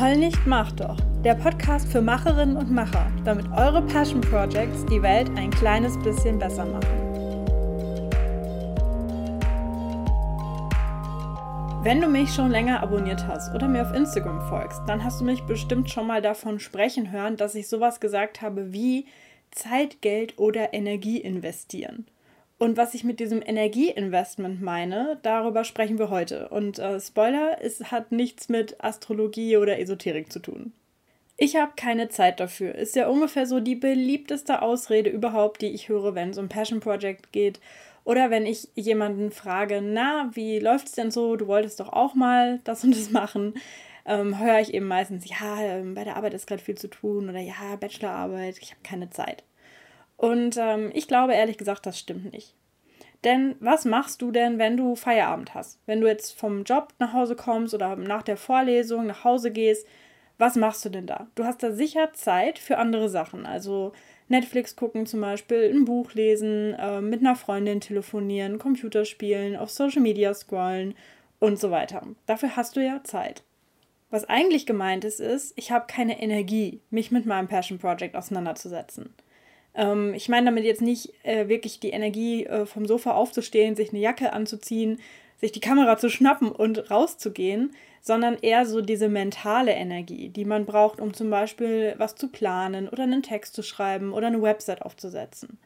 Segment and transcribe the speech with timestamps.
[0.00, 0.96] Heul nicht, mach doch.
[1.24, 6.38] Der Podcast für Macherinnen und Macher, damit eure Passion Projects die Welt ein kleines bisschen
[6.38, 6.86] besser machen.
[11.82, 15.24] Wenn du mich schon länger abonniert hast oder mir auf Instagram folgst, dann hast du
[15.24, 19.04] mich bestimmt schon mal davon sprechen hören, dass ich sowas gesagt habe wie
[19.50, 22.06] Zeit, Geld oder Energie investieren.
[22.58, 26.48] Und was ich mit diesem Energieinvestment meine, darüber sprechen wir heute.
[26.48, 30.72] Und äh, Spoiler, es hat nichts mit Astrologie oder Esoterik zu tun.
[31.36, 32.74] Ich habe keine Zeit dafür.
[32.74, 36.80] Ist ja ungefähr so die beliebteste Ausrede überhaupt, die ich höre, wenn es um Passion
[36.80, 37.60] Project geht.
[38.02, 41.36] Oder wenn ich jemanden frage, na, wie läuft's denn so?
[41.36, 43.54] Du wolltest doch auch mal das und das machen.
[44.04, 47.28] Ähm, höre ich eben meistens, ja, ähm, bei der Arbeit ist gerade viel zu tun
[47.28, 49.44] oder ja, Bachelorarbeit, ich habe keine Zeit.
[50.18, 52.54] Und ähm, ich glaube ehrlich gesagt, das stimmt nicht.
[53.24, 55.80] Denn was machst du denn, wenn du Feierabend hast?
[55.86, 59.86] Wenn du jetzt vom Job nach Hause kommst oder nach der Vorlesung nach Hause gehst,
[60.36, 61.28] was machst du denn da?
[61.34, 63.46] Du hast da sicher Zeit für andere Sachen.
[63.46, 63.92] Also
[64.28, 69.70] Netflix gucken zum Beispiel, ein Buch lesen, äh, mit einer Freundin telefonieren, Computer spielen, auf
[69.70, 70.94] Social Media scrollen
[71.40, 72.02] und so weiter.
[72.26, 73.42] Dafür hast du ja Zeit.
[74.10, 79.14] Was eigentlich gemeint ist, ist, ich habe keine Energie, mich mit meinem Passion Project auseinanderzusetzen.
[79.78, 83.90] Ähm, ich meine damit jetzt nicht äh, wirklich die Energie äh, vom Sofa aufzustehen, sich
[83.90, 84.98] eine Jacke anzuziehen,
[85.40, 87.70] sich die Kamera zu schnappen und rauszugehen,
[88.02, 92.88] sondern eher so diese mentale Energie, die man braucht, um zum Beispiel was zu planen
[92.88, 95.58] oder einen Text zu schreiben oder eine Website aufzusetzen.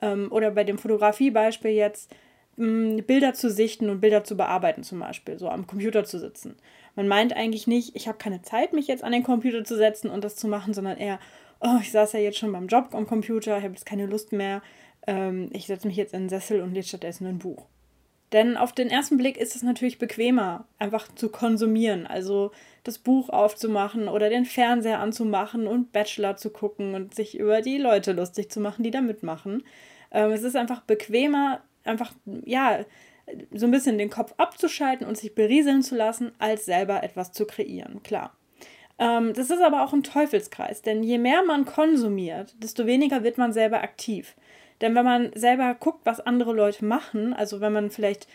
[0.00, 2.14] Ähm, oder bei dem Fotografiebeispiel jetzt
[2.56, 6.20] mh, hm, Bilder zu sichten und Bilder zu bearbeiten zum Beispiel, so am Computer zu
[6.20, 6.54] sitzen.
[6.94, 10.08] Man meint eigentlich nicht, ich habe keine Zeit, mich jetzt an den Computer zu setzen
[10.08, 11.18] und das zu machen, sondern eher,
[11.60, 14.32] oh, ich saß ja jetzt schon beim Job am Computer, ich habe jetzt keine Lust
[14.32, 14.62] mehr,
[15.06, 17.66] ähm, ich setze mich jetzt in den Sessel und lese stattdessen ein Buch.
[18.32, 22.52] Denn auf den ersten Blick ist es natürlich bequemer, einfach zu konsumieren, also
[22.84, 27.78] das Buch aufzumachen oder den Fernseher anzumachen und Bachelor zu gucken und sich über die
[27.78, 29.64] Leute lustig zu machen, die da mitmachen.
[30.12, 32.12] Ähm, es ist einfach bequemer, einfach,
[32.44, 32.84] ja,
[33.52, 37.46] so ein bisschen den Kopf abzuschalten und sich berieseln zu lassen, als selber etwas zu
[37.46, 38.32] kreieren, klar.
[39.00, 43.38] Ähm, das ist aber auch ein Teufelskreis, denn je mehr man konsumiert, desto weniger wird
[43.38, 44.36] man selber aktiv.
[44.82, 48.28] Denn wenn man selber guckt, was andere Leute machen, also wenn man vielleicht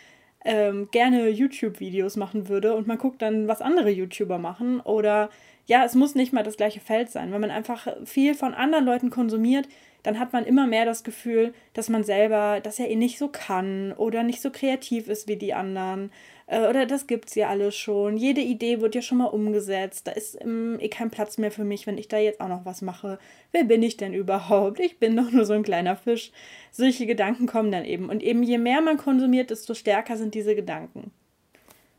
[0.44, 5.30] ähm, gerne YouTube-Videos machen würde und man guckt dann, was andere YouTuber machen oder
[5.66, 7.32] ja, es muss nicht mal das gleiche Feld sein.
[7.32, 9.68] Wenn man einfach viel von anderen Leuten konsumiert,
[10.06, 13.26] dann hat man immer mehr das Gefühl, dass man selber das ja eh nicht so
[13.26, 16.12] kann oder nicht so kreativ ist wie die anderen.
[16.46, 18.16] Äh, oder das gibt's ja alles schon.
[18.16, 20.06] Jede Idee wird ja schon mal umgesetzt.
[20.06, 22.64] Da ist ähm, eh kein Platz mehr für mich, wenn ich da jetzt auch noch
[22.64, 23.18] was mache.
[23.50, 24.78] Wer bin ich denn überhaupt?
[24.78, 26.30] Ich bin doch nur so ein kleiner Fisch.
[26.70, 28.08] Solche Gedanken kommen dann eben.
[28.08, 31.10] Und eben je mehr man konsumiert, desto stärker sind diese Gedanken.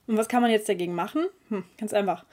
[0.08, 1.26] Und was kann man jetzt dagegen machen?
[1.50, 2.26] Hm, ganz einfach.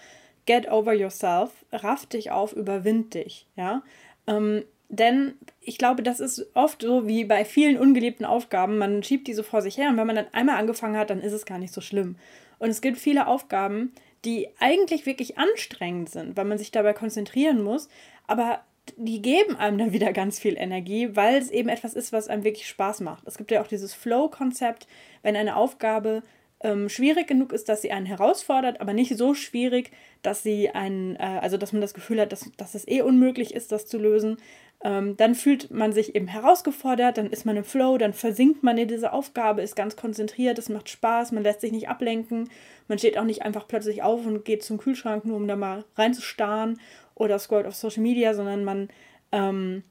[0.47, 3.83] Get over yourself, raff dich auf, überwind dich, ja.
[4.29, 4.63] Ähm,
[4.99, 8.79] denn ich glaube, das ist oft so wie bei vielen ungeliebten Aufgaben.
[8.79, 11.21] Man schiebt die so vor sich her und wenn man dann einmal angefangen hat, dann
[11.21, 12.17] ist es gar nicht so schlimm.
[12.59, 13.93] Und es gibt viele Aufgaben,
[14.25, 17.89] die eigentlich wirklich anstrengend sind, weil man sich dabei konzentrieren muss,
[18.27, 18.61] aber
[18.97, 22.45] die geben einem dann wieder ganz viel Energie, weil es eben etwas ist, was einem
[22.45, 23.25] wirklich Spaß macht.
[23.27, 24.87] Es gibt ja auch dieses Flow-Konzept,
[25.23, 26.23] wenn eine Aufgabe
[26.61, 29.91] ähm, schwierig genug ist, dass sie einen herausfordert, aber nicht so schwierig,
[30.23, 33.55] dass sie einen, äh, also dass man das Gefühl hat, dass, dass es eh unmöglich
[33.55, 34.39] ist, das zu lösen,
[34.85, 38.77] ähm, dann fühlt man sich eben herausgefordert, dann ist man im Flow, dann versinkt man
[38.77, 42.51] in diese Aufgabe, ist ganz konzentriert, es macht Spaß, man lässt sich nicht ablenken,
[42.87, 45.87] man steht auch nicht einfach plötzlich auf und geht zum Kühlschrank, nur um da mal
[45.97, 46.79] reinzustarren
[47.15, 48.89] oder scrollt auf Social Media, sondern man,
[49.33, 49.85] ähm,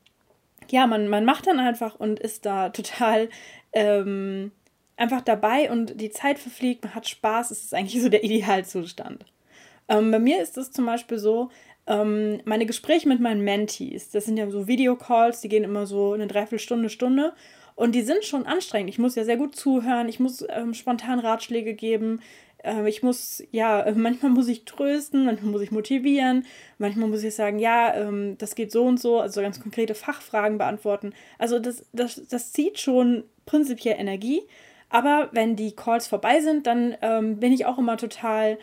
[0.70, 3.30] ja, man, man macht dann einfach und ist da total
[3.74, 4.52] ähm,
[4.96, 9.26] einfach dabei und die Zeit verfliegt, man hat Spaß, es ist eigentlich so der Idealzustand.
[9.90, 11.50] Ähm, bei mir ist es zum Beispiel so,
[11.88, 16.14] ähm, meine Gespräche mit meinen Mentees, das sind ja so Videocalls, die gehen immer so
[16.14, 17.34] eine Dreiviertelstunde, Stunde.
[17.76, 18.90] Und die sind schon anstrengend.
[18.90, 22.22] Ich muss ja sehr gut zuhören, ich muss ähm, spontan Ratschläge geben,
[22.64, 26.46] äh, ich muss, ja, manchmal muss ich trösten, manchmal muss ich motivieren,
[26.78, 30.58] manchmal muss ich sagen, ja, ähm, das geht so und so, also ganz konkrete Fachfragen
[30.58, 31.14] beantworten.
[31.38, 34.42] Also das, das, das zieht schon prinzipiell Energie.
[34.90, 38.60] Aber wenn die Calls vorbei sind, dann ähm, bin ich auch immer total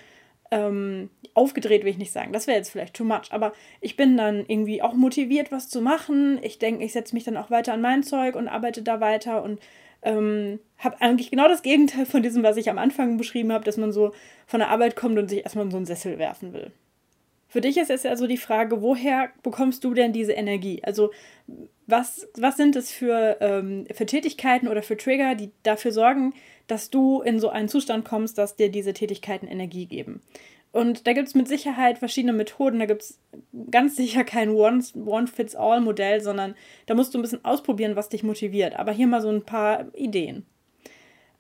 [0.50, 2.32] ähm, aufgedreht, will ich nicht sagen.
[2.32, 3.30] Das wäre jetzt vielleicht too much.
[3.30, 6.38] Aber ich bin dann irgendwie auch motiviert, was zu machen.
[6.42, 9.42] Ich denke, ich setze mich dann auch weiter an mein Zeug und arbeite da weiter
[9.42, 9.60] und
[10.02, 13.76] ähm, habe eigentlich genau das Gegenteil von diesem, was ich am Anfang beschrieben habe, dass
[13.76, 14.12] man so
[14.46, 16.72] von der Arbeit kommt und sich erstmal in so einen Sessel werfen will.
[17.50, 20.80] Für dich ist jetzt also die Frage, woher bekommst du denn diese Energie?
[20.84, 21.10] Also
[21.88, 26.32] was, was sind es für, ähm, für Tätigkeiten oder für Trigger, die dafür sorgen,
[26.68, 30.22] dass du in so einen Zustand kommst, dass dir diese Tätigkeiten Energie geben?
[30.70, 32.78] Und da gibt es mit Sicherheit verschiedene Methoden.
[32.78, 33.18] Da gibt es
[33.72, 36.54] ganz sicher kein One-Fits-All-Modell, sondern
[36.86, 38.78] da musst du ein bisschen ausprobieren, was dich motiviert.
[38.78, 40.46] Aber hier mal so ein paar Ideen.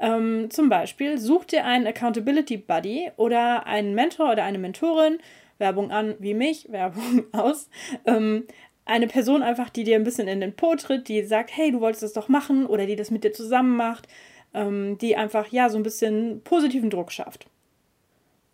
[0.00, 5.18] Ähm, zum Beispiel, such dir einen Accountability Buddy oder einen Mentor oder eine Mentorin,
[5.60, 7.68] Werbung an wie mich, Werbung aus,
[8.06, 8.46] ähm,
[8.84, 11.80] eine Person einfach, die dir ein bisschen in den Po tritt, die sagt, hey, du
[11.80, 14.08] wolltest das doch machen oder die das mit dir zusammen macht,
[14.52, 17.46] ähm, die einfach ja so ein bisschen positiven Druck schafft.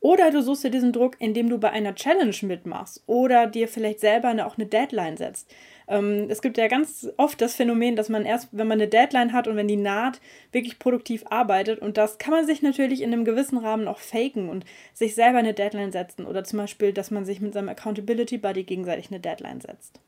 [0.01, 4.01] Oder du suchst dir diesen Druck, indem du bei einer Challenge mitmachst oder dir vielleicht
[4.01, 5.51] selber eine, auch eine Deadline setzt.
[5.89, 9.33] Ähm, es gibt ja ganz oft das Phänomen, dass man erst, wenn man eine Deadline
[9.33, 10.21] hat und wenn die naht,
[10.53, 11.81] wirklich produktiv arbeitet.
[11.81, 15.39] Und das kann man sich natürlich in einem gewissen Rahmen auch faken und sich selber
[15.39, 16.27] eine Deadline setzen.
[16.27, 20.01] Oder zum Beispiel, dass man sich mit seinem Accountability Buddy gegenseitig eine Deadline setzt.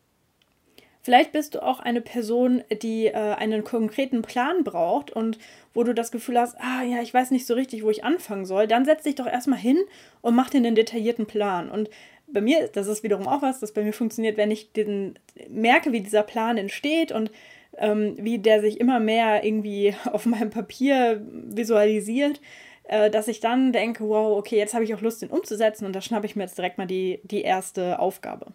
[1.09, 5.39] Vielleicht bist du auch eine Person, die äh, einen konkreten Plan braucht und
[5.73, 8.45] wo du das Gefühl hast, ah ja, ich weiß nicht so richtig, wo ich anfangen
[8.45, 8.67] soll.
[8.67, 9.79] Dann setz dich doch erstmal hin
[10.21, 11.71] und mach dir einen detaillierten Plan.
[11.71, 11.89] Und
[12.27, 15.19] bei mir, das ist wiederum auch was, das bei mir funktioniert, wenn ich den,
[15.49, 17.31] merke, wie dieser Plan entsteht und
[17.79, 22.39] ähm, wie der sich immer mehr irgendwie auf meinem Papier visualisiert,
[22.85, 25.97] äh, dass ich dann denke, wow, okay, jetzt habe ich auch Lust, den umzusetzen und
[25.97, 28.53] da schnappe ich mir jetzt direkt mal die, die erste Aufgabe.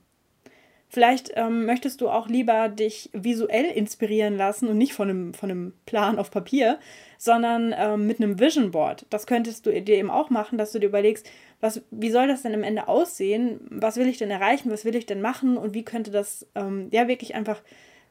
[0.93, 5.49] Vielleicht ähm, möchtest du auch lieber dich visuell inspirieren lassen und nicht von einem, von
[5.49, 6.77] einem Plan auf Papier,
[7.17, 9.07] sondern ähm, mit einem Vision Board.
[9.09, 11.27] Das könntest du dir eben auch machen, dass du dir überlegst,
[11.61, 13.59] was, wie soll das denn am Ende aussehen?
[13.71, 14.69] Was will ich denn erreichen?
[14.69, 15.57] Was will ich denn machen?
[15.57, 17.63] Und wie könnte das ähm, ja wirklich einfach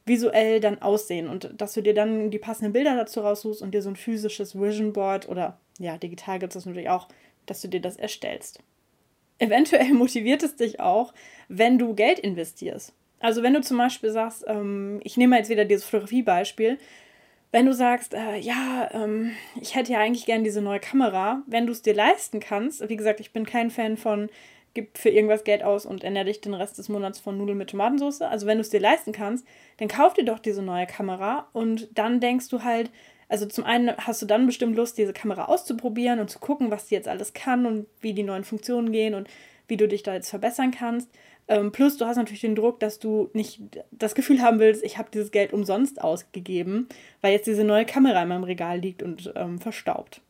[0.04, 1.28] visuell dann aussehen?
[1.28, 4.60] Und dass du dir dann die passenden Bilder dazu raussuchst und dir so ein physisches
[4.60, 7.06] Vision Board oder ja, digital gibt es das natürlich auch,
[7.46, 8.58] dass du dir das erstellst.
[9.42, 11.12] Eventuell motiviert es dich auch,
[11.48, 12.94] wenn du Geld investierst.
[13.18, 16.78] Also wenn du zum Beispiel sagst, ähm, ich nehme jetzt wieder dieses Fotografiebeispiel,
[17.50, 21.66] wenn du sagst, äh, ja, ähm, ich hätte ja eigentlich gern diese neue Kamera, wenn
[21.66, 24.30] du es dir leisten kannst, wie gesagt, ich bin kein Fan von,
[24.74, 27.70] gib für irgendwas Geld aus und ernähre dich den Rest des Monats von Nudeln mit
[27.70, 28.22] Tomatensauce.
[28.22, 29.44] Also wenn du es dir leisten kannst,
[29.78, 32.90] dann kauf dir doch diese neue Kamera und dann denkst du halt,
[33.32, 36.84] also zum einen hast du dann bestimmt Lust, diese Kamera auszuprobieren und zu gucken, was
[36.84, 39.26] die jetzt alles kann und wie die neuen Funktionen gehen und
[39.68, 41.10] wie du dich da jetzt verbessern kannst.
[41.48, 44.98] Ähm, plus du hast natürlich den Druck, dass du nicht das Gefühl haben willst, ich
[44.98, 46.88] habe dieses Geld umsonst ausgegeben,
[47.22, 50.20] weil jetzt diese neue Kamera in meinem Regal liegt und ähm, verstaubt.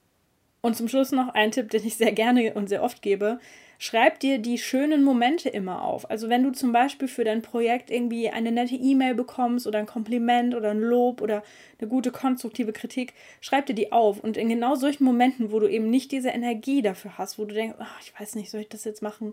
[0.61, 3.41] Und zum Schluss noch ein Tipp, den ich sehr gerne und sehr oft gebe.
[3.85, 6.09] Schreib dir die schönen Momente immer auf.
[6.09, 9.87] Also wenn du zum Beispiel für dein Projekt irgendwie eine nette E-Mail bekommst oder ein
[9.87, 11.43] Kompliment oder ein Lob oder
[11.81, 14.21] eine gute konstruktive Kritik, schreib dir die auf.
[14.21, 17.55] Und in genau solchen Momenten, wo du eben nicht diese Energie dafür hast, wo du
[17.55, 19.33] denkst, ach, ich weiß nicht, soll ich das jetzt machen,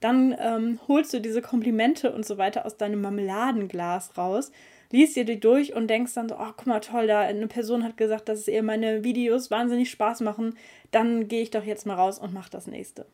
[0.00, 4.52] dann ähm, holst du diese Komplimente und so weiter aus deinem Marmeladenglas raus
[4.92, 7.82] liest dir die durch und denkst dann so, oh, guck mal, toll, da eine Person
[7.82, 10.54] hat gesagt, dass es ihr meine Videos wahnsinnig Spaß machen,
[10.90, 13.06] dann gehe ich doch jetzt mal raus und mache das nächste.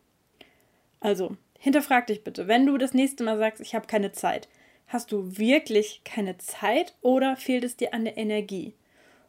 [1.02, 4.48] Also, hinterfrag dich bitte, wenn du das nächste Mal sagst, ich habe keine Zeit,
[4.86, 8.74] hast du wirklich keine Zeit oder fehlt es dir an der Energie?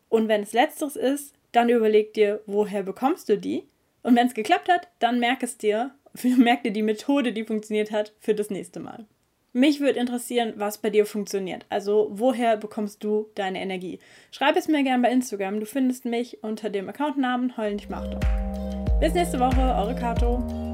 [0.08, 3.64] Und wenn es letzteres ist, dann überleg dir, woher bekommst du die?
[4.04, 5.92] Und wenn es geklappt hat, dann merk es dir,
[6.38, 9.08] merk dir die Methode, die funktioniert hat, für das nächste Mal.
[9.52, 11.66] Mich würde interessieren, was bei dir funktioniert.
[11.69, 14.00] Also, woher bekommst du deine Energie?
[14.31, 15.60] Schreib es mir gerne bei Instagram.
[15.60, 17.90] Du findest mich unter dem Accountnamen Heul nicht
[19.00, 20.72] Bis nächste Woche, eure Kato.